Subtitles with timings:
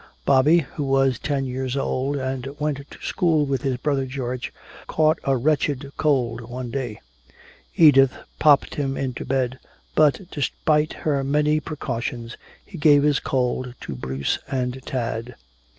[0.25, 4.51] Bobby, who was ten years old and went to school with his brother George,
[4.87, 6.99] caught a wretched cold one day.
[7.75, 9.59] Edith popped him into bed,
[9.93, 12.35] but despite her many precautions
[12.65, 15.35] he gave his cold to Bruce and Tad.